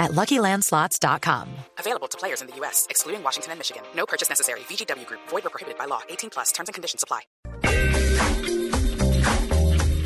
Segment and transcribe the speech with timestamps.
[0.00, 1.46] at LuckyLandSlots.com.
[1.78, 3.82] Available to players in the U.S., excluding Washington and Michigan.
[3.94, 4.60] No purchase necessary.
[4.60, 5.20] VGW Group.
[5.28, 6.00] Void or prohibited by law.
[6.08, 6.50] 18 plus.
[6.52, 7.20] Terms and conditions apply.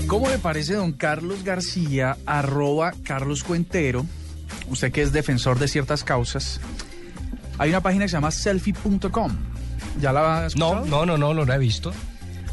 [0.06, 4.04] ¿Cómo le parece don Carlos García, arroba Carlos Cuentero?
[4.68, 6.60] Usted que es defensor de ciertas causas.
[7.58, 9.32] Hay una página que se llama selfie.com.
[10.00, 10.84] ¿Ya la ha escuchado?
[10.86, 11.92] No, no, no, no, no la he visto.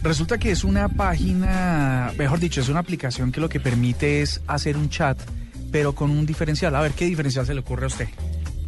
[0.01, 4.41] Resulta que es una página, mejor dicho, es una aplicación que lo que permite es
[4.47, 5.19] hacer un chat,
[5.71, 6.75] pero con un diferencial.
[6.75, 8.07] A ver, ¿qué diferencial se le ocurre a usted?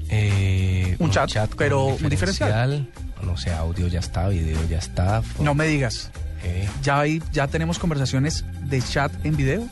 [0.09, 2.87] Eh, Un chat, pero un diferencial.
[3.23, 5.21] No sé, audio ya está, video ya está.
[5.39, 6.11] No me digas.
[6.43, 9.67] Eh, ¿Ya, hay, ¿Ya tenemos conversaciones de chat en video?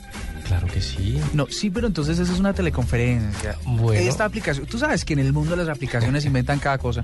[0.47, 1.21] claro que sí.
[1.33, 3.55] No, sí, pero entonces esa es una teleconferencia.
[3.65, 4.01] Bueno.
[4.01, 7.03] Esta aplicación, tú sabes que en el mundo de las aplicaciones inventan cada cosa.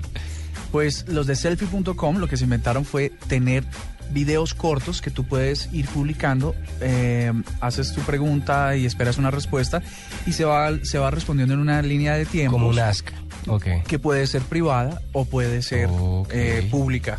[0.70, 3.64] Pues los de selfie.com lo que se inventaron fue tener
[4.10, 9.82] videos cortos que tú puedes ir publicando, eh, haces tu pregunta y esperas una respuesta
[10.26, 13.10] y se va, se va respondiendo en una línea de tiempo Como un ask.
[13.46, 13.66] Ok.
[13.86, 15.88] que puede ser privada o puede ser
[16.30, 17.18] eh, pública.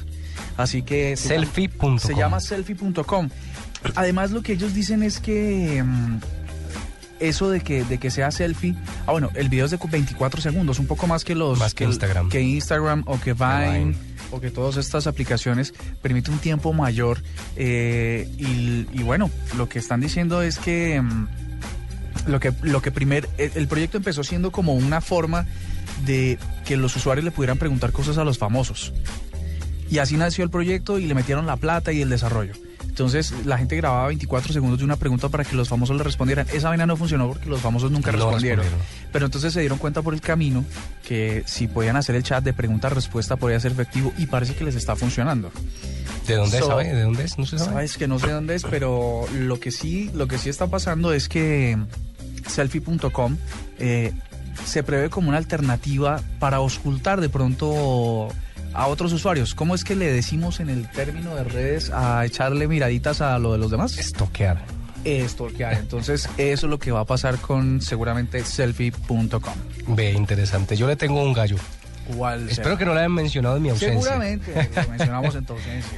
[0.57, 1.99] Así que se llama- Selfie.com.
[1.99, 3.29] se llama selfie.com.
[3.95, 6.19] Además, lo que ellos dicen es que mm,
[7.19, 8.75] eso de que, de que sea selfie.
[9.05, 11.59] Ah, bueno, el video es de 24 segundos, un poco más que los.
[11.59, 12.29] Más que Instagram.
[12.29, 13.95] Que Instagram o que Vine, Vine.
[14.31, 17.21] o que todas estas aplicaciones permite un tiempo mayor.
[17.55, 21.01] eh, y, y bueno, lo que están diciendo es que.
[21.01, 21.27] mm,
[22.27, 25.45] lo que, lo que primer, el, el proyecto empezó siendo como una forma
[26.05, 28.93] de que los usuarios le pudieran preguntar cosas a los famosos.
[29.89, 32.53] Y así nació el proyecto y le metieron la plata y el desarrollo.
[32.89, 36.45] Entonces la gente grababa 24 segundos de una pregunta para que los famosos le respondieran.
[36.51, 38.65] Esa vaina no funcionó porque los famosos nunca No respondieron.
[38.65, 39.09] respondieron.
[39.13, 40.65] Pero entonces se dieron cuenta por el camino
[41.07, 44.75] que si podían hacer el chat de pregunta-respuesta podía ser efectivo y parece que les
[44.75, 45.51] está funcionando.
[46.27, 46.93] ¿De dónde So- sabe?
[46.93, 47.37] ¿De dónde es?
[47.39, 47.71] No se sabe.
[47.71, 51.13] Sabes que no sé dónde es, pero lo que sí, lo que sí está pasando
[51.13, 51.77] es que
[52.47, 53.37] selfie.com
[53.79, 54.13] eh,
[54.65, 58.27] se prevé como una alternativa para ocultar de pronto
[58.73, 59.55] a otros usuarios.
[59.55, 63.51] ¿Cómo es que le decimos en el término de redes a echarle miraditas a lo
[63.51, 63.97] de los demás?
[63.97, 64.63] Estoquear.
[65.03, 65.77] Esto que hay.
[65.77, 69.53] Entonces, eso es lo que va a pasar con seguramente selfie.com.
[69.87, 70.75] Ve, interesante.
[70.75, 71.55] Yo le tengo un gallo.
[72.15, 74.01] ¿Cuál Espero que no le hayan mencionado en mi ausencia.
[74.01, 75.97] Seguramente lo mencionamos en tu ausencia.